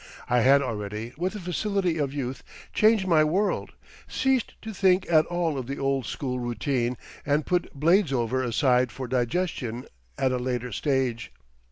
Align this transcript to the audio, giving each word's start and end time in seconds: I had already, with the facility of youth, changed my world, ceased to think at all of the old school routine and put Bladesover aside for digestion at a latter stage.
I 0.27 0.39
had 0.39 0.63
already, 0.63 1.13
with 1.15 1.33
the 1.33 1.39
facility 1.39 1.99
of 1.99 2.11
youth, 2.11 2.41
changed 2.73 3.05
my 3.05 3.23
world, 3.23 3.73
ceased 4.07 4.55
to 4.63 4.73
think 4.73 5.05
at 5.13 5.27
all 5.27 5.59
of 5.59 5.67
the 5.67 5.77
old 5.77 6.07
school 6.07 6.39
routine 6.39 6.97
and 7.23 7.45
put 7.45 7.79
Bladesover 7.79 8.41
aside 8.43 8.91
for 8.91 9.07
digestion 9.07 9.85
at 10.17 10.31
a 10.31 10.37
latter 10.39 10.71
stage. 10.71 11.31